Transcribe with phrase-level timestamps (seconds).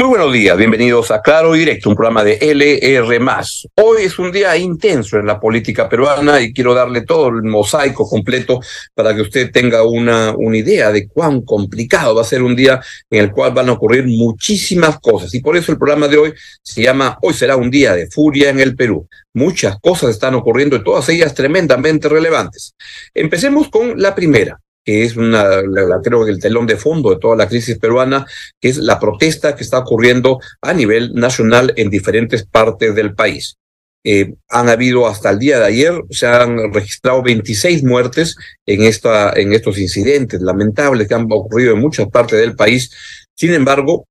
[0.00, 3.20] Muy buenos días, bienvenidos a Claro Directo, un programa de LR.
[3.74, 8.08] Hoy es un día intenso en la política peruana y quiero darle todo el mosaico
[8.08, 8.60] completo
[8.94, 12.80] para que usted tenga una, una idea de cuán complicado va a ser un día
[13.10, 15.34] en el cual van a ocurrir muchísimas cosas.
[15.34, 16.32] Y por eso el programa de hoy
[16.62, 19.06] se llama Hoy será un día de furia en el Perú.
[19.34, 22.74] Muchas cosas están ocurriendo y todas ellas tremendamente relevantes.
[23.12, 25.62] Empecemos con la primera que es una,
[26.02, 28.26] creo que el telón de fondo de toda la crisis peruana,
[28.60, 33.56] que es la protesta que está ocurriendo a nivel nacional en diferentes partes del país.
[34.02, 39.32] Eh, han habido hasta el día de ayer, se han registrado 26 muertes en, esta,
[39.34, 42.90] en estos incidentes lamentables que han ocurrido en muchas partes del país.
[43.34, 44.06] Sin embargo,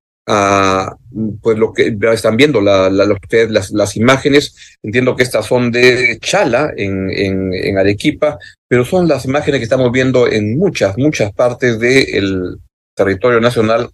[1.41, 3.05] pues lo que están viendo la, la,
[3.49, 9.07] las, las, imágenes, entiendo que estas son de Chala en, en, en Arequipa, pero son
[9.07, 12.59] las imágenes que estamos viendo en muchas, muchas partes del
[12.95, 13.89] territorio nacional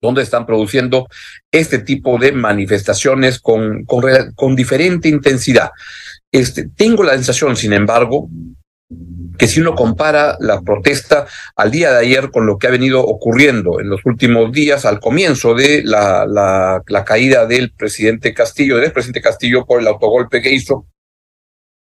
[0.00, 1.08] donde están produciendo
[1.50, 5.70] este tipo de manifestaciones con, con, con diferente intensidad.
[6.30, 8.28] Este, tengo la sensación, sin embargo,
[9.38, 11.26] que si uno compara la protesta
[11.56, 15.00] al día de ayer con lo que ha venido ocurriendo en los últimos días, al
[15.00, 20.52] comienzo de la, la, caída del presidente Castillo, del presidente Castillo por el autogolpe que
[20.52, 20.86] hizo,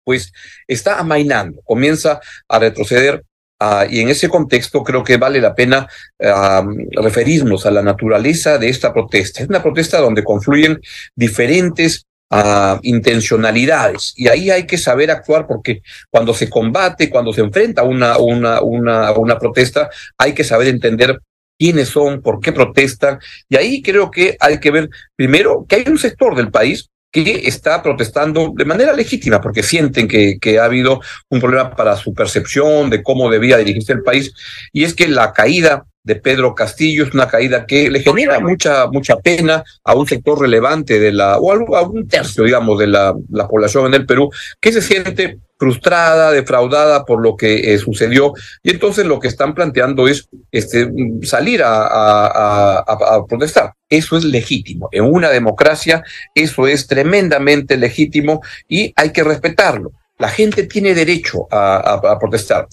[0.04, 0.32] pues
[0.66, 3.22] está amainando, comienza a retroceder
[3.58, 5.88] Uh, y en ese contexto creo que vale la pena
[6.18, 9.42] uh, referirnos a la naturaleza de esta protesta.
[9.42, 10.78] Es una protesta donde confluyen
[11.14, 17.40] diferentes uh, intencionalidades y ahí hay que saber actuar porque cuando se combate, cuando se
[17.40, 19.88] enfrenta una, una, una, una protesta,
[20.18, 21.20] hay que saber entender
[21.58, 23.18] quiénes son, por qué protestan.
[23.48, 27.48] Y ahí creo que hay que ver primero que hay un sector del país que
[27.48, 32.12] está protestando de manera legítima, porque sienten que, que, ha habido un problema para su
[32.12, 34.34] percepción de cómo debía dirigirse el país,
[34.72, 38.86] y es que la caída de Pedro Castillo es una caída que le genera mucha,
[38.86, 43.12] mucha pena a un sector relevante de la, o a un tercio, digamos, de la,
[43.30, 48.34] la población en el Perú, que se siente frustrada, defraudada por lo que eh, sucedió,
[48.62, 50.88] y entonces lo que están planteando es este,
[51.22, 53.72] salir a, a, a, a, protestar.
[53.88, 54.88] Eso es legítimo.
[54.92, 56.04] En una democracia
[56.34, 59.90] eso es tremendamente legítimo y hay que respetarlo.
[60.18, 62.66] La gente tiene derecho a, protestar.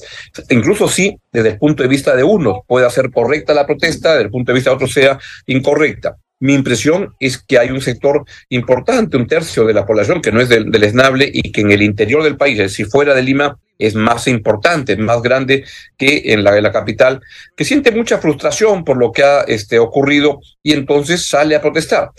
[0.50, 4.26] Incluso si desde el punto de vista de uno puede ser correcta la protesta, desde
[4.26, 6.16] el punto de vista de otro sea incorrecta.
[6.40, 10.42] Mi impresión es que hay un sector importante, un tercio de la población que no
[10.42, 13.58] es del, del esnable y que en el interior del país, si fuera de Lima,
[13.80, 15.66] es más importante, más grande
[15.98, 17.22] que en la, la capital,
[17.56, 22.12] que siente mucha frustración por lo que ha este, ocurrido y entonces sale a protestar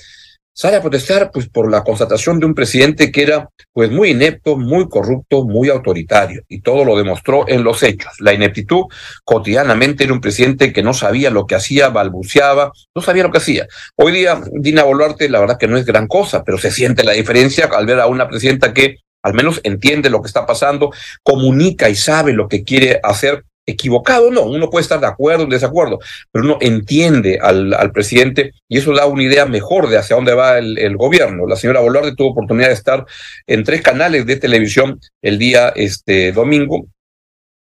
[0.55, 4.57] sale a protestar pues por la constatación de un presidente que era pues muy inepto,
[4.57, 8.13] muy corrupto, muy autoritario y todo lo demostró en los hechos.
[8.21, 8.85] La ineptitud
[9.25, 13.39] cotidianamente era un presidente que no sabía lo que hacía, balbuceaba, no sabía lo que
[13.39, 13.67] hacía.
[13.97, 17.13] Hoy día Dina Boluarte la verdad que no es gran cosa, pero se siente la
[17.13, 20.93] diferencia al ver a una presidenta que al menos entiende lo que está pasando,
[21.23, 25.47] comunica y sabe lo que quiere hacer equivocado, no, uno puede estar de acuerdo o
[25.47, 25.99] desacuerdo,
[26.31, 30.35] pero uno entiende al, al, presidente y eso da una idea mejor de hacia dónde
[30.35, 31.47] va el, el, gobierno.
[31.47, 33.07] La señora Boluarte tuvo oportunidad de estar
[33.47, 36.87] en tres canales de televisión el día este domingo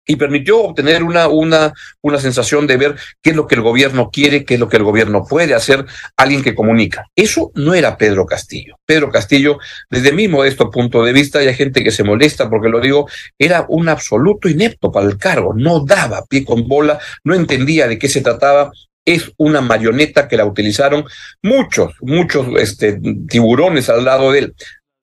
[0.06, 4.10] y permitió obtener una, una, una sensación de ver qué es lo que el gobierno
[4.10, 5.84] quiere, qué es lo que el gobierno puede hacer,
[6.16, 7.06] alguien que comunica.
[7.14, 8.76] Eso no era Pedro Castillo.
[8.84, 9.58] Pedro Castillo,
[9.90, 13.08] desde mi modesto punto de vista, hay gente que se molesta porque lo digo,
[13.38, 17.98] era un absoluto inepto para el cargo, no daba pie con bola, no entendía de
[17.98, 18.72] qué se trataba,
[19.04, 21.04] es una marioneta que la utilizaron
[21.42, 24.54] muchos, muchos este, tiburones al lado de él.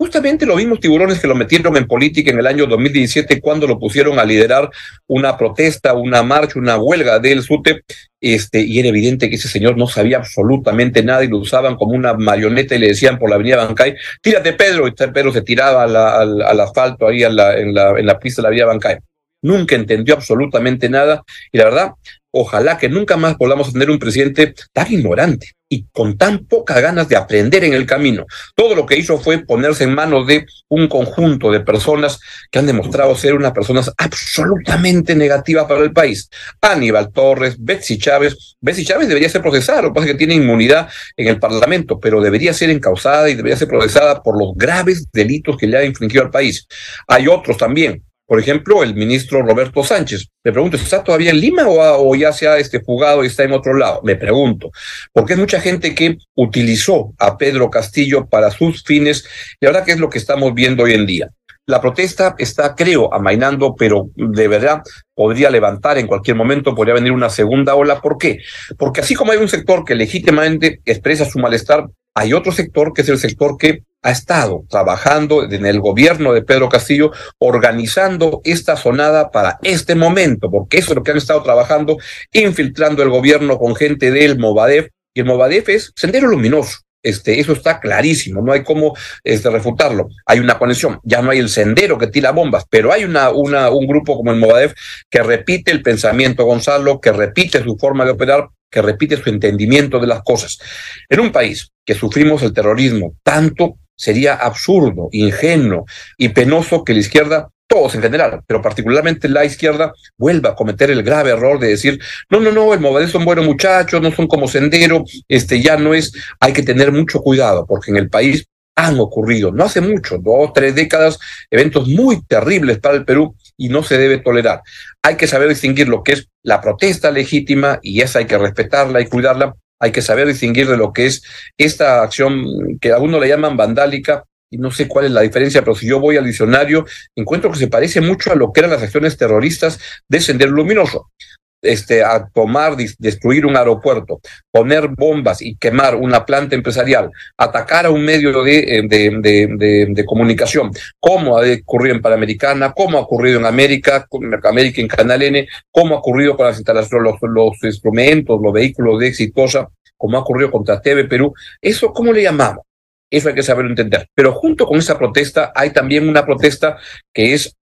[0.01, 3.77] Justamente los mismos tiburones que lo metieron en política en el año 2017 cuando lo
[3.77, 4.69] pusieron a liderar
[5.07, 7.81] una protesta, una marcha, una huelga del SUTE,
[8.21, 11.95] este, y era evidente que ese señor no sabía absolutamente nada y lo usaban como
[11.95, 15.83] una marioneta y le decían por la avenida Bancay, tírate Pedro, y Pedro se tiraba
[15.83, 18.99] al, al, al asfalto ahí la, en, la, en la pista de la avenida Bancay.
[19.41, 21.91] Nunca entendió absolutamente nada y la verdad,
[22.31, 27.07] ojalá que nunca más podamos tener un presidente tan ignorante y con tan pocas ganas
[27.07, 28.25] de aprender en el camino.
[28.55, 32.19] Todo lo que hizo fue ponerse en manos de un conjunto de personas
[32.51, 36.29] que han demostrado ser unas personas absolutamente negativas para el país.
[36.59, 38.57] Aníbal Torres, Betsy Chávez.
[38.59, 41.99] Betsy Chávez debería ser procesada, lo que pasa es que tiene inmunidad en el Parlamento,
[41.99, 45.85] pero debería ser encausada y debería ser procesada por los graves delitos que le ha
[45.85, 46.67] infringido al país.
[47.07, 50.27] Hay otros también, por ejemplo, el ministro Roberto Sánchez.
[50.43, 53.43] Me pregunto, ¿está todavía en Lima o, o, ya se ha este, fugado y está
[53.43, 54.01] en otro lado?
[54.03, 54.69] Me pregunto,
[55.11, 59.25] porque es mucha gente que utilizó a Pedro Castillo para sus fines
[59.59, 61.29] y ahora qué es lo que estamos viendo hoy en día.
[61.65, 64.83] La protesta está, creo, amainando, pero de verdad
[65.15, 67.99] podría levantar en cualquier momento, podría venir una segunda ola.
[67.99, 68.37] ¿Por qué?
[68.77, 73.01] Porque así como hay un sector que legítimamente expresa su malestar, hay otro sector que
[73.01, 78.77] es el sector que ha estado trabajando en el gobierno de Pedro Castillo, organizando esta
[78.77, 81.97] sonada para este momento, porque eso es lo que han estado trabajando,
[82.31, 86.77] infiltrando el gobierno con gente del Movadef, y el Movadef es Sendero Luminoso.
[87.01, 88.93] Este, eso está clarísimo, no hay cómo
[89.23, 90.09] este, refutarlo.
[90.25, 93.69] Hay una conexión, ya no hay el sendero que tira bombas, pero hay una, una,
[93.69, 94.73] un grupo como el Movadef
[95.09, 99.99] que repite el pensamiento Gonzalo, que repite su forma de operar, que repite su entendimiento
[99.99, 100.59] de las cosas.
[101.07, 105.85] En un país que sufrimos el terrorismo tanto, sería absurdo, ingenuo
[106.17, 110.89] y penoso que la izquierda todos en general, pero particularmente la izquierda, vuelva a cometer
[110.89, 114.27] el grave error de decir, no, no, no, el Movadef son buenos muchachos, no son
[114.27, 118.47] como Sendero, este ya no es, hay que tener mucho cuidado, porque en el país
[118.75, 121.19] han ocurrido, no hace mucho, dos, tres décadas,
[121.51, 124.63] eventos muy terribles para el Perú y no se debe tolerar.
[125.03, 128.99] Hay que saber distinguir lo que es la protesta legítima y esa hay que respetarla
[128.99, 129.53] y cuidarla.
[129.79, 131.23] Hay que saber distinguir de lo que es
[131.57, 135.61] esta acción que a uno le llaman vandálica y no sé cuál es la diferencia,
[135.61, 136.85] pero si yo voy al diccionario,
[137.15, 141.11] encuentro que se parece mucho a lo que eran las acciones terroristas de Sendero Luminoso
[141.61, 144.21] este, a tomar, destruir un aeropuerto,
[144.51, 150.05] poner bombas y quemar una planta empresarial, atacar a un medio de, eh, de, de,
[150.05, 154.07] comunicación, como ha ocurrido en Panamericana, como ha ocurrido en América,
[154.43, 158.99] América en Canal N, como ha ocurrido con las instalaciones, los, los instrumentos, los vehículos
[158.99, 161.33] de exitosa, como ha ocurrido contra TV Perú.
[161.61, 162.63] ¿Eso cómo le llamamos?
[163.11, 164.07] Eso hay que saberlo entender.
[164.13, 166.77] Pero junto con esa protesta hay también una protesta
[167.13, 167.55] que es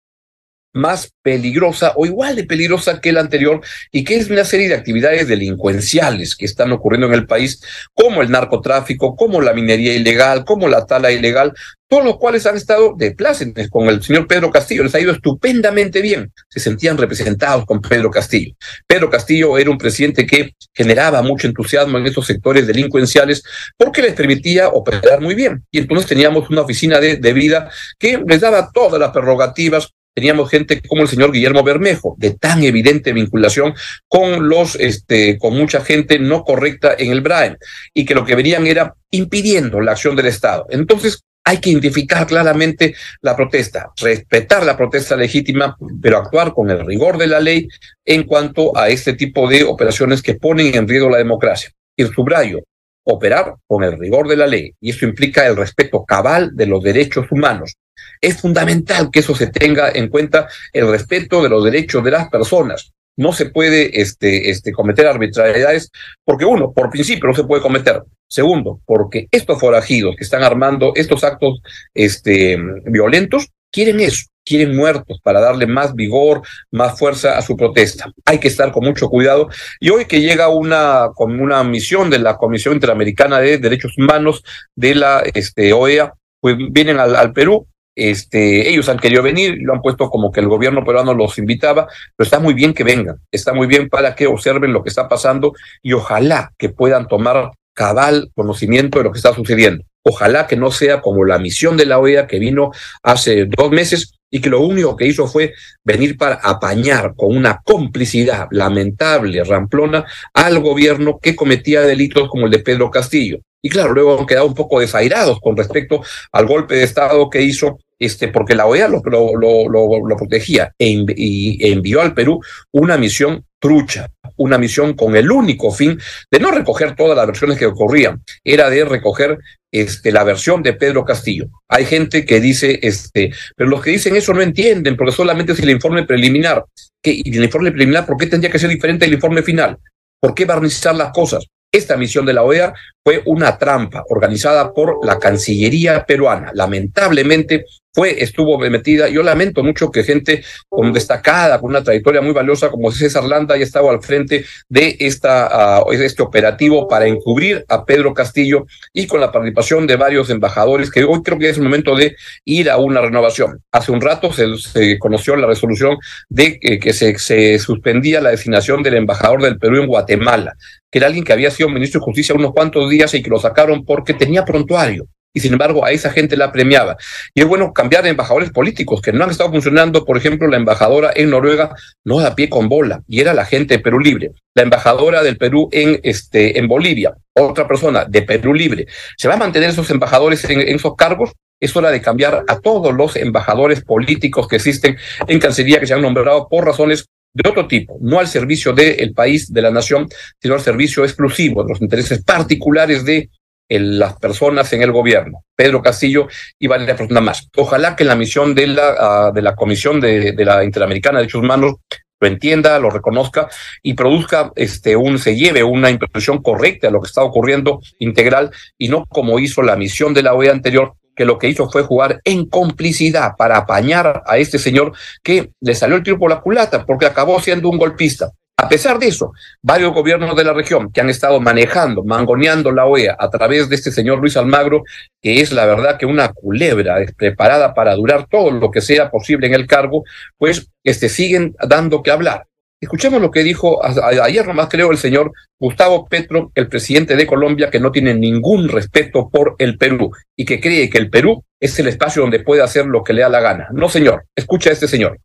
[0.76, 4.74] más peligrosa o igual de peligrosa que la anterior y que es una serie de
[4.74, 7.60] actividades delincuenciales que están ocurriendo en el país,
[7.94, 11.52] como el narcotráfico, como la minería ilegal, como la tala ilegal,
[11.88, 15.12] todos los cuales han estado de plácemes con el señor Pedro Castillo, les ha ido
[15.12, 18.54] estupendamente bien, se sentían representados con Pedro Castillo.
[18.86, 23.42] Pedro Castillo era un presidente que generaba mucho entusiasmo en esos sectores delincuenciales
[23.76, 25.64] porque les permitía operar muy bien.
[25.70, 30.48] Y entonces teníamos una oficina de, de vida que les daba todas las prerrogativas teníamos
[30.48, 33.74] gente como el señor Guillermo Bermejo, de tan evidente vinculación
[34.08, 37.58] con los, este, con mucha gente no correcta en el BRAEN,
[37.92, 40.66] y que lo que venían era impidiendo la acción del Estado.
[40.70, 46.84] Entonces, hay que identificar claramente la protesta, respetar la protesta legítima, pero actuar con el
[46.86, 47.68] rigor de la ley
[48.02, 51.70] en cuanto a este tipo de operaciones que ponen en riesgo la democracia.
[51.94, 52.60] Y subrayo,
[53.04, 56.82] operar con el rigor de la ley, y eso implica el respeto cabal de los
[56.82, 57.76] derechos humanos,
[58.20, 62.28] es fundamental que eso se tenga en cuenta, el respeto de los derechos de las
[62.28, 62.92] personas.
[63.16, 65.90] No se puede este, este, cometer arbitrariedades
[66.24, 68.02] porque uno, por principio, no se puede cometer.
[68.28, 71.60] Segundo, porque estos forajidos que están armando estos actos
[71.94, 78.10] este, violentos quieren eso, quieren muertos para darle más vigor, más fuerza a su protesta.
[78.24, 79.48] Hay que estar con mucho cuidado.
[79.80, 84.42] Y hoy que llega una, con una misión de la Comisión Interamericana de Derechos Humanos
[84.74, 89.72] de la este, OEA, pues vienen al, al Perú este, ellos han querido venir, lo
[89.72, 93.16] han puesto como que el gobierno peruano los invitaba, pero está muy bien que vengan,
[93.32, 97.50] está muy bien para que observen lo que está pasando y ojalá que puedan tomar
[97.76, 99.84] cabal conocimiento de lo que está sucediendo.
[100.02, 102.70] Ojalá que no sea como la misión de la OEA que vino
[103.02, 105.52] hace dos meses y que lo único que hizo fue
[105.84, 112.52] venir para apañar con una complicidad lamentable, ramplona, al gobierno que cometía delitos como el
[112.52, 113.38] de Pedro Castillo.
[113.62, 117.42] Y claro, luego han quedado un poco desairados con respecto al golpe de Estado que
[117.42, 122.40] hizo este, porque la OEA lo, lo, lo, protegía e y envió al Perú
[122.72, 125.98] una misión trucha, una misión con el único fin
[126.30, 129.38] de no recoger todas las versiones que ocurrían, era de recoger
[129.72, 131.46] este, la versión de Pedro Castillo.
[131.68, 135.60] Hay gente que dice, este, pero los que dicen eso no entienden, porque solamente es
[135.60, 136.64] el informe preliminar.
[137.02, 139.78] ¿Qué, ¿Y el informe preliminar por qué tendría que ser diferente del informe final?
[140.20, 141.44] ¿Por qué barnizar las cosas?
[141.70, 142.72] Esta misión de la OEA
[143.04, 146.50] fue una trampa organizada por la Cancillería peruana.
[146.54, 147.66] Lamentablemente
[147.96, 149.08] fue, estuvo metida.
[149.08, 153.54] Yo lamento mucho que gente con destacada, con una trayectoria muy valiosa como César Landa
[153.54, 159.06] haya estado al frente de esta, uh, este operativo para encubrir a Pedro Castillo y
[159.06, 162.68] con la participación de varios embajadores que hoy creo que es el momento de ir
[162.68, 163.62] a una renovación.
[163.72, 165.96] Hace un rato se, se conoció la resolución
[166.28, 170.52] de que, que se, se suspendía la designación del embajador del Perú en Guatemala,
[170.90, 173.38] que era alguien que había sido ministro de Justicia unos cuantos días y que lo
[173.38, 176.96] sacaron porque tenía prontuario y sin embargo a esa gente la premiaba.
[177.34, 180.56] Y es bueno cambiar de embajadores políticos que no han estado funcionando, por ejemplo, la
[180.56, 184.32] embajadora en Noruega no da pie con bola y era la gente de Perú Libre,
[184.54, 188.86] la embajadora del Perú en, este, en Bolivia, otra persona de Perú Libre.
[189.18, 191.32] ¿Se va a mantener esos embajadores en, esos cargos?
[191.60, 194.96] Es hora de cambiar a todos los embajadores políticos que existen
[195.28, 199.12] en Cancillería que se han nombrado por razones de otro tipo, no al servicio del
[199.12, 200.08] país, de la nación,
[200.40, 203.28] sino al servicio exclusivo de los intereses particulares de
[203.68, 207.48] las personas en el gobierno, Pedro Castillo y varias personas más.
[207.56, 211.24] Ojalá que la misión de la, ah, de la Comisión de, de la Interamericana de
[211.24, 211.74] Derechos Humanos
[212.20, 213.48] lo entienda, lo reconozca
[213.82, 218.50] y produzca este un se lleve una impresión correcta de lo que está ocurriendo integral
[218.78, 221.82] y no como hizo la misión de la OEA anterior que lo que hizo fue
[221.82, 224.92] jugar en complicidad para apañar a este señor
[225.22, 228.30] que le salió el tiro por la culata porque acabó siendo un golpista.
[228.58, 232.86] A pesar de eso, varios gobiernos de la región que han estado manejando, mangoneando la
[232.86, 234.82] OEA a través de este señor Luis Almagro,
[235.20, 239.46] que es la verdad que una culebra preparada para durar todo lo que sea posible
[239.46, 240.04] en el cargo,
[240.38, 242.46] pues este, siguen dando que hablar.
[242.80, 247.70] Escuchemos lo que dijo ayer nomás creo el señor Gustavo Petro, el presidente de Colombia,
[247.70, 251.78] que no tiene ningún respeto por el Perú y que cree que el Perú es
[251.78, 253.68] el espacio donde puede hacer lo que le da la gana.
[253.72, 255.18] No, señor, escucha a este señor.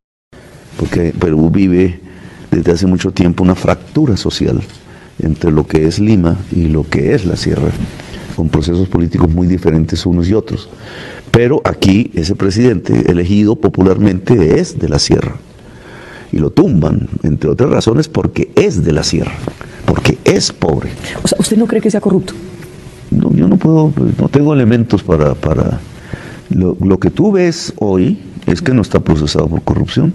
[0.77, 2.10] Porque Perú vive
[2.51, 4.61] desde hace mucho tiempo una fractura social
[5.19, 7.69] entre lo que es Lima y lo que es la sierra,
[8.35, 10.69] con procesos políticos muy diferentes unos y otros.
[11.31, 15.35] Pero aquí ese presidente elegido popularmente es de la sierra.
[16.31, 19.33] Y lo tumban, entre otras razones, porque es de la sierra,
[19.85, 20.89] porque es pobre.
[21.23, 22.33] O sea, ¿usted no cree que sea corrupto?
[23.11, 25.35] No, yo no puedo, no tengo elementos para...
[25.35, 25.79] para
[26.49, 30.13] lo, lo que tú ves hoy es que no está procesado por corrupción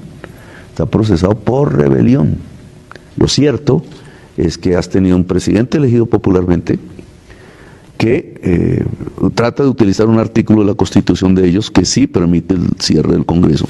[0.77, 2.37] está procesado por rebelión.
[3.17, 3.83] Lo cierto
[4.37, 6.79] es que has tenido un presidente elegido popularmente
[7.97, 8.85] que eh,
[9.35, 13.13] trata de utilizar un artículo de la constitución de ellos que sí permite el cierre
[13.13, 13.67] del Congreso.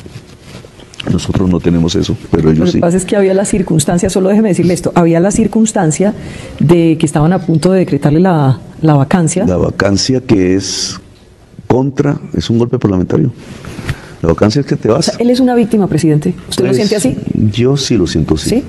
[1.09, 2.79] Nosotros no tenemos eso, pero ellos sí.
[2.79, 6.13] Lo que pasa es que había la circunstancia, solo déjeme decirle esto, había la circunstancia
[6.59, 9.47] de que estaban a punto de decretarle la, la vacancia.
[9.47, 11.01] La vacancia que es
[11.69, 13.31] contra, es un golpe parlamentario.
[14.23, 15.13] La vacancia es que te vas.
[15.19, 16.35] él es una víctima, presidente.
[16.49, 17.17] ¿Usted lo pues, siente así?
[17.35, 18.51] Yo sí lo siento así.
[18.51, 18.65] ¿Sí?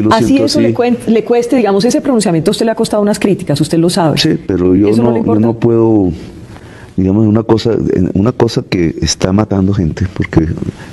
[0.00, 0.74] lo así eso Le,
[1.06, 4.18] le, cueste, digamos, ese pronunciamiento a usted le ha costado unas críticas, usted lo sabe.
[4.18, 6.10] Sí, pero yo, no, yo no puedo,
[6.96, 7.72] digamos, una cosa,
[8.14, 10.46] una cosa que está matando gente, porque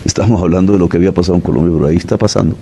[0.05, 2.55] estamos hablando de lo que había pasado en Colombia, pero ahí está pasando.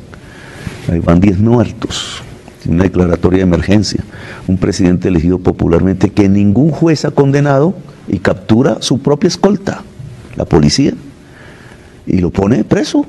[0.92, 2.22] Ahí van 10 muertos,
[2.68, 4.04] una declaratoria de emergencia,
[4.48, 7.74] un presidente elegido popularmente que ningún juez ha condenado
[8.08, 9.84] y captura su propia escolta,
[10.36, 10.94] la policía
[12.08, 13.06] y lo pone preso.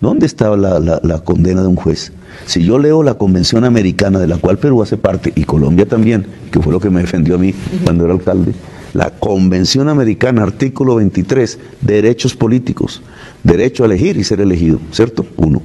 [0.00, 2.12] ¿Dónde está la, condena de un juez?
[2.46, 6.26] Si yo leo la Convención Americana, de la cual Perú hace parte, y Colombia también,
[6.50, 7.54] que fue lo que me defendió a mí
[7.84, 8.52] cuando era alcalde,
[8.92, 13.02] la Convención Americana, artículo 23, derechos políticos,
[13.42, 15.24] derecho a elegir y ser elegido, ¿cierto?
[15.36, 15.62] Uno.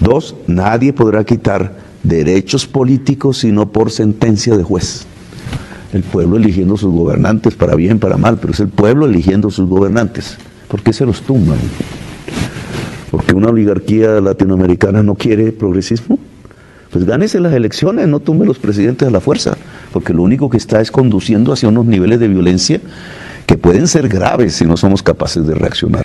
[0.00, 5.04] Dos, nadie podrá quitar derechos políticos sino por sentencia de juez.
[5.92, 9.68] El pueblo eligiendo sus gobernantes, para bien, para mal, pero es el pueblo eligiendo sus
[9.68, 10.38] gobernantes.
[10.68, 11.58] ¿Por qué se los tumban?
[13.10, 16.18] ¿Porque una oligarquía latinoamericana no quiere progresismo?
[16.90, 19.56] Pues gánese las elecciones, no tumbe los presidentes a la fuerza,
[19.92, 22.80] porque lo único que está es conduciendo hacia unos niveles de violencia
[23.46, 26.04] que pueden ser graves si no somos capaces de reaccionar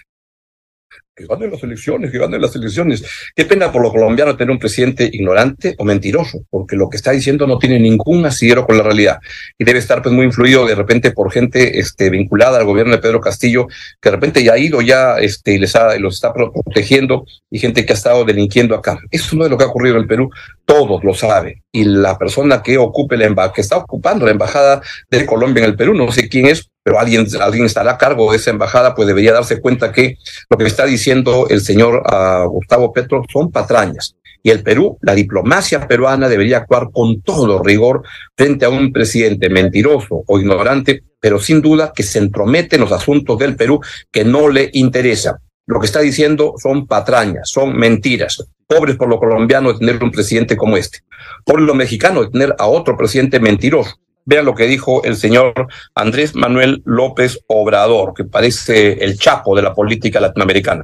[1.19, 3.03] que ganen las elecciones, que ganen las elecciones.
[3.35, 7.11] Qué pena por los colombianos tener un presidente ignorante o mentiroso, porque lo que está
[7.11, 9.19] diciendo no tiene ningún asidero con la realidad
[9.57, 12.99] y debe estar pues muy influido de repente por gente este, vinculada al gobierno de
[12.99, 13.67] Pedro Castillo,
[13.99, 17.59] que de repente ya ha ido ya este, y les ha, los está protegiendo y
[17.59, 18.97] gente que ha estado delinquiendo acá.
[19.11, 20.29] Eso no es lo que ha ocurrido en el Perú,
[20.63, 21.61] todos lo saben.
[21.71, 25.71] Y la persona que ocupe la embajada, que está ocupando la embajada de Colombia en
[25.71, 28.95] el Perú, no sé quién es, pero alguien, alguien estará a cargo de esa embajada,
[28.95, 30.17] pues debería darse cuenta que
[30.49, 34.15] lo que está diciendo el señor uh, Gustavo Petro son patrañas.
[34.41, 38.03] Y el Perú, la diplomacia peruana debería actuar con todo rigor
[38.37, 42.91] frente a un presidente mentiroso o ignorante, pero sin duda que se entromete en los
[42.93, 43.81] asuntos del Perú
[44.11, 45.39] que no le interesa.
[45.65, 48.43] Lo que está diciendo son patrañas, son mentiras.
[48.65, 50.99] Pobres por los colombianos de tener un presidente como este.
[51.45, 53.99] Por los mexicanos de tener a otro presidente mentiroso.
[54.29, 55.53] Vean lo que dijo el señor
[55.95, 60.83] Andrés Manuel López Obrador, que parece el chapo de la política latinoamericana.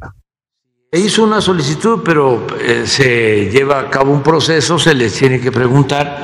[0.92, 5.52] Hizo una solicitud, pero eh, se lleva a cabo un proceso, se les tiene que
[5.52, 6.18] preguntar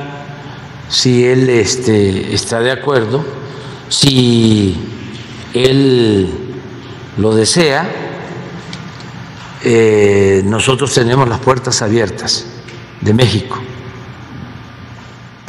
[0.88, 3.24] si él este, está de acuerdo,
[3.88, 4.76] si
[5.54, 6.28] él
[7.18, 7.88] lo desea.
[9.62, 12.48] Eh, nosotros tenemos las puertas abiertas
[13.00, 13.62] de México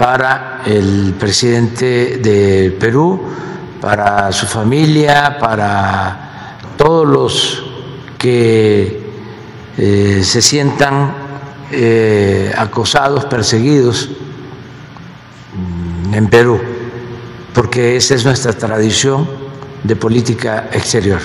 [0.03, 3.24] para el presidente de Perú,
[3.79, 7.63] para su familia, para todos los
[8.17, 9.00] que
[9.77, 11.15] eh, se sientan
[11.72, 14.10] eh, acosados, perseguidos
[16.12, 16.60] en Perú,
[17.53, 19.25] porque esa es nuestra tradición
[19.86, 21.22] de política exterior.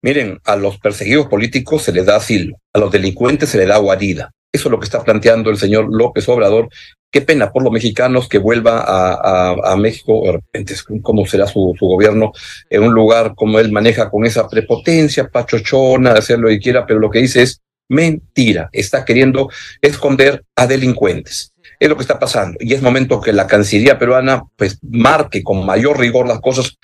[0.00, 3.78] Miren, a los perseguidos políticos se les da asilo, a los delincuentes se les da
[3.78, 4.30] guarida.
[4.54, 6.68] Eso es lo que está planteando el señor López Obrador.
[7.10, 11.74] Qué pena por los mexicanos que vuelva a, a, México, de repente, cómo será su,
[11.76, 12.30] su, gobierno
[12.70, 17.00] en un lugar como él maneja con esa prepotencia, pachochona, hacer lo que quiera, pero
[17.00, 18.68] lo que dice es mentira.
[18.72, 19.50] Está queriendo
[19.82, 21.52] esconder a delincuentes.
[21.80, 22.56] Es lo que está pasando.
[22.60, 26.78] Y es momento que la Cancillería peruana pues marque con mayor rigor las cosas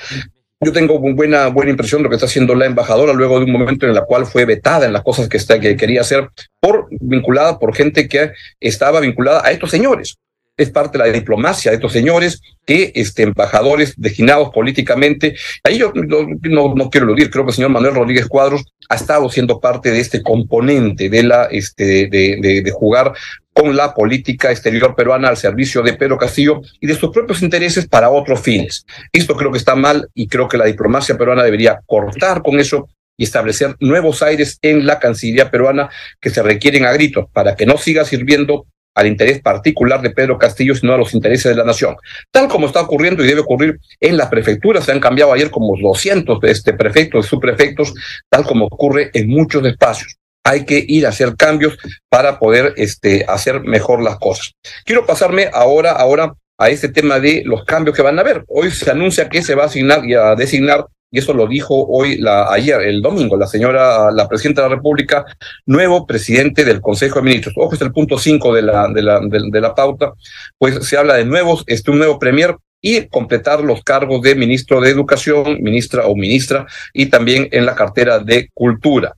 [0.63, 3.53] yo tengo buena, buena impresión de lo que está haciendo la embajadora luego de un
[3.53, 6.29] momento en el cual fue vetada en las cosas que, está, que quería hacer
[6.61, 10.19] por vinculada por gente que estaba vinculada a estos señores.
[10.59, 15.35] Es parte de la diplomacia de estos señores que este, embajadores designados políticamente.
[15.65, 19.31] Ahí yo no, no, quiero eludir, creo que el señor Manuel Rodríguez Cuadros ha estado
[19.31, 23.15] siendo parte de este componente de la este, de, de jugar
[23.61, 27.87] con la política exterior peruana al servicio de Pedro Castillo y de sus propios intereses
[27.87, 28.87] para otros fines.
[29.13, 32.89] Esto creo que está mal y creo que la diplomacia peruana debería cortar con eso
[33.19, 35.91] y establecer nuevos aires en la Cancillería peruana
[36.23, 38.65] que se requieren a gritos para que no siga sirviendo
[38.95, 41.97] al interés particular de Pedro Castillo, sino a los intereses de la nación.
[42.31, 45.77] Tal como está ocurriendo y debe ocurrir en las prefecturas, se han cambiado ayer como
[45.79, 47.93] 200 este, prefectos, subprefectos,
[48.31, 51.77] tal como ocurre en muchos espacios hay que ir a hacer cambios
[52.09, 54.53] para poder este, hacer mejor las cosas.
[54.85, 58.45] Quiero pasarme ahora, ahora a este tema de los cambios que van a haber.
[58.49, 61.87] Hoy se anuncia que se va a asignar y a designar, y eso lo dijo
[61.89, 65.25] hoy, la, ayer, el domingo, la señora, la presidenta de la República,
[65.67, 67.55] nuevo presidente del Consejo de Ministros.
[67.57, 70.13] Ojo, es el punto 5 de la, de, la, de, la pauta,
[70.59, 74.81] pues se habla de nuevos, este, un nuevo premier y completar los cargos de ministro
[74.81, 79.17] de Educación, ministra o ministra, y también en la cartera de Cultura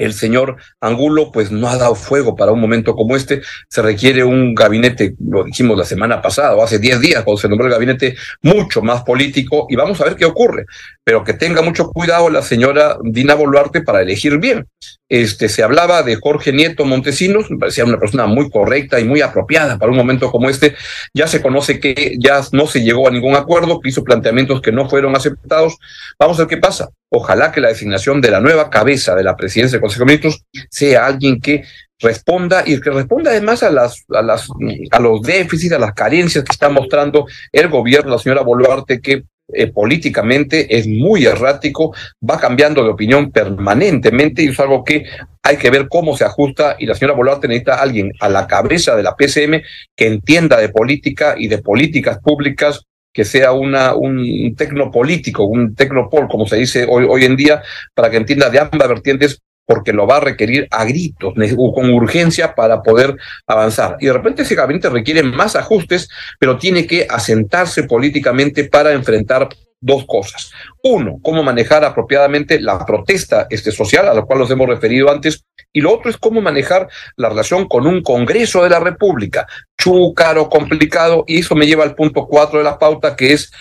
[0.00, 3.42] el señor Angulo pues no ha dado fuego para un momento como este.
[3.68, 7.48] Se requiere un gabinete, lo dijimos la semana pasada o hace 10 días cuando se
[7.48, 10.64] nombró el gabinete, mucho más político y vamos a ver qué ocurre.
[11.04, 14.66] Pero que tenga mucho cuidado la señora Dina Boluarte para elegir bien.
[15.08, 19.20] Este, se hablaba de Jorge Nieto Montesinos, me parecía una persona muy correcta y muy
[19.22, 20.76] apropiada para un momento como este.
[21.14, 24.72] Ya se conoce que ya no se llegó a ningún acuerdo, que hizo planteamientos que
[24.72, 25.78] no fueron aceptados.
[26.18, 26.90] Vamos a ver qué pasa.
[27.10, 30.44] Ojalá que la designación de la nueva cabeza de la presidencia del Consejo de Ministros
[30.70, 31.64] sea alguien que
[31.98, 34.48] responda y que responda además a las, a las
[34.90, 39.24] a los déficits, a las carencias que está mostrando el gobierno, la señora Boluarte, que
[39.52, 41.94] eh, políticamente es muy errático,
[42.28, 45.04] va cambiando de opinión permanentemente y es algo que
[45.42, 48.46] hay que ver cómo se ajusta y la señora Boluarte necesita a alguien a la
[48.46, 49.62] cabeza de la PCM
[49.96, 52.82] que entienda de política y de políticas públicas
[53.12, 57.62] que sea una, un tecnopolítico, un tecnopol, como se dice hoy, hoy en día,
[57.94, 61.32] para que entienda de ambas vertientes porque lo va a requerir a gritos,
[61.72, 63.96] con urgencia para poder avanzar.
[64.00, 66.08] Y de repente ese gabinete requiere más ajustes,
[66.40, 69.48] pero tiene que asentarse políticamente para enfrentar
[69.80, 70.50] dos cosas.
[70.82, 75.44] Uno, cómo manejar apropiadamente la protesta este, social, a la cual nos hemos referido antes,
[75.72, 79.46] y lo otro es cómo manejar la relación con un Congreso de la República,
[79.78, 83.52] chúcaro, complicado, y eso me lleva al punto cuatro de la pauta, que es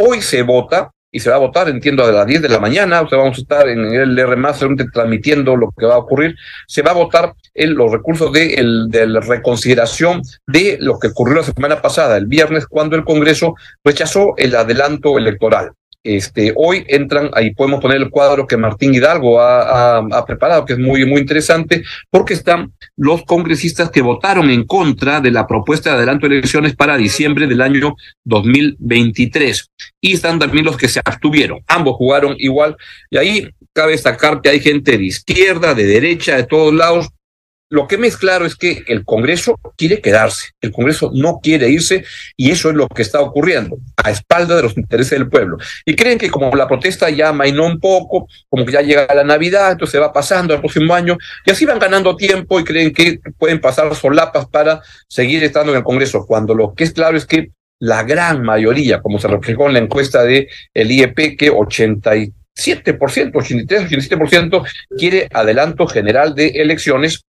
[0.00, 3.02] hoy se vota y se va a votar, entiendo, a las 10 de la mañana,
[3.02, 4.36] o sea, vamos a estar en el R
[4.92, 6.34] transmitiendo lo que va a ocurrir,
[6.66, 8.56] se va a votar en los recursos de,
[8.88, 13.54] de la reconsideración de lo que ocurrió la semana pasada, el viernes, cuando el Congreso
[13.84, 15.72] rechazó el adelanto electoral.
[16.04, 20.72] Este, hoy entran, ahí podemos poner el cuadro que Martín Hidalgo ha, ha, preparado, que
[20.72, 25.90] es muy, muy interesante, porque están los congresistas que votaron en contra de la propuesta
[25.90, 29.70] de adelanto de elecciones para diciembre del año 2023.
[30.00, 31.60] Y están también los que se abstuvieron.
[31.68, 32.76] Ambos jugaron igual.
[33.08, 37.08] Y ahí cabe destacar que hay gente de izquierda, de derecha, de todos lados,
[37.72, 41.70] lo que me es claro es que el Congreso quiere quedarse, el Congreso no quiere
[41.70, 42.04] irse
[42.36, 45.56] y eso es lo que está ocurriendo a espalda de los intereses del pueblo.
[45.86, 49.24] Y creen que como la protesta ya mainó un poco, como que ya llega la
[49.24, 52.92] Navidad, entonces se va pasando al próximo año y así van ganando tiempo y creen
[52.92, 57.16] que pueden pasar solapas para seguir estando en el Congreso, cuando lo que es claro
[57.16, 61.50] es que la gran mayoría, como se reflejó en la encuesta de el IEP, que
[61.50, 62.32] 87%,
[63.34, 64.62] 83, 87%
[64.98, 67.22] quiere adelanto general de elecciones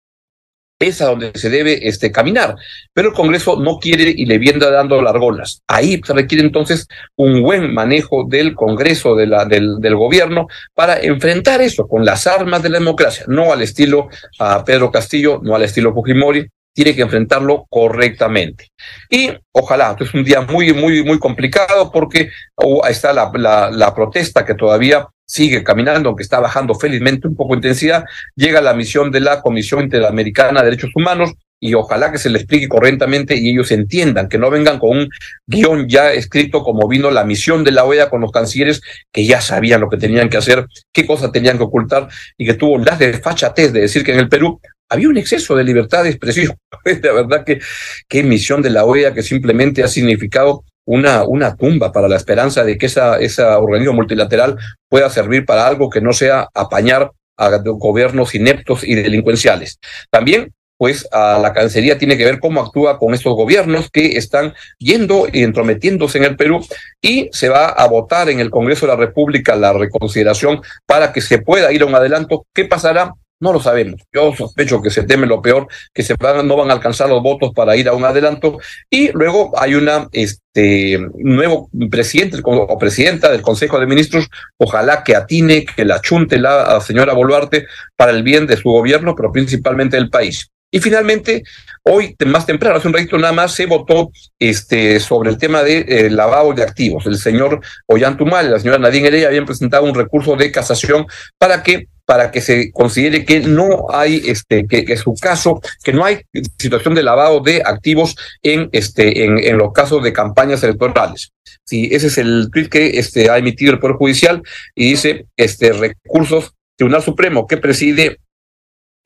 [0.88, 2.56] es a donde se debe este, caminar.
[2.94, 5.62] Pero el Congreso no quiere y le viene dando largonas.
[5.68, 11.00] Ahí se requiere entonces un buen manejo del Congreso, de la, del, del gobierno, para
[11.00, 15.56] enfrentar eso con las armas de la democracia, no al estilo a Pedro Castillo, no
[15.56, 18.70] al estilo Fujimori, tiene que enfrentarlo correctamente.
[19.10, 24.56] Y ojalá, es un día muy, muy, muy complicado porque oh, está la, protesta que
[24.56, 28.04] todavía sigue caminando, aunque está bajando felizmente un poco de intensidad,
[28.36, 32.42] llega la misión de la Comisión Interamericana de Derechos Humanos y ojalá que se les
[32.42, 35.10] explique correctamente y ellos entiendan, que no vengan con un
[35.48, 38.82] guion ya escrito como vino la misión de la OEA con los cancilleres
[39.14, 42.56] que ya sabían lo que tenían que hacer, qué cosas tenían que ocultar y que
[42.56, 44.60] tuvo las desfachatez de decir que en el Perú
[44.90, 46.54] había un exceso de libertad de expresión.
[47.02, 47.62] La verdad que
[48.10, 52.64] qué misión de la OEA que simplemente ha significado una, una tumba para la esperanza
[52.64, 54.58] de que esa, ese organismo multilateral
[54.90, 59.80] pueda servir para algo que no sea apañar a gobiernos ineptos y delincuenciales.
[60.10, 64.54] También pues a la Cancillería tiene que ver cómo actúa con estos gobiernos que están
[64.80, 66.66] yendo y entrometiéndose en el Perú
[67.02, 71.22] y se va a votar en el Congreso de la República la reconsideración para que
[71.22, 72.46] se pueda ir a un adelanto.
[72.54, 73.14] ¿Qué pasará?
[73.44, 74.00] No lo sabemos.
[74.14, 77.22] Yo sospecho que se teme lo peor, que se van, no van a alcanzar los
[77.22, 78.58] votos para ir a un adelanto.
[78.90, 85.18] Y luego hay una este nuevo presidente o presidenta del Consejo de Ministros, ojalá que
[85.18, 87.66] atine, que la chunte la señora Boluarte
[87.98, 90.50] para el bien de su gobierno, pero principalmente del país.
[90.72, 91.44] Y finalmente,
[91.84, 95.86] hoy, más temprano, hace un ratito nada más, se votó este, sobre el tema de
[95.88, 97.06] eh, lavado de activos.
[97.06, 101.06] El señor Ollantumal y la señora Nadine Heredia habían presentado un recurso de casación
[101.38, 105.94] para que para que se considere que no hay, este, que, que su caso, que
[105.94, 106.22] no hay
[106.60, 111.32] situación de lavado de activos en, este, en, en los casos de campañas electorales.
[111.66, 114.44] Sí, ese es el tweet que este, ha emitido el Poder Judicial
[114.76, 118.20] y dice, este, recursos, Tribunal Supremo que preside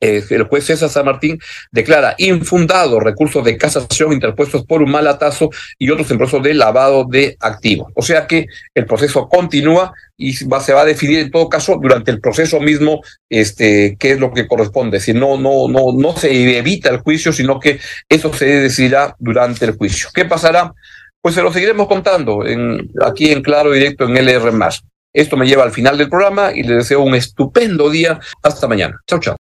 [0.00, 1.38] eh, el juez César San Martín
[1.72, 7.04] declara infundado recursos de casación interpuestos por un malatazo y otros en proceso de lavado
[7.04, 7.90] de activos.
[7.94, 12.10] O sea que el proceso continúa y se va a definir en todo caso durante
[12.10, 15.00] el proceso mismo este, qué es lo que corresponde.
[15.00, 19.64] Si no, no, no, no se evita el juicio, sino que eso se decidirá durante
[19.64, 20.10] el juicio.
[20.14, 20.72] ¿Qué pasará?
[21.20, 22.44] Pues se lo seguiremos contando
[23.04, 24.52] aquí en Claro Directo en LR.
[25.12, 28.20] Esto me lleva al final del programa y les deseo un estupendo día.
[28.42, 28.96] Hasta mañana.
[29.06, 29.47] Chao, chao.